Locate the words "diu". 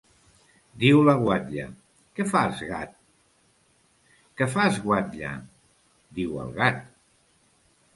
0.83-1.03, 6.21-6.47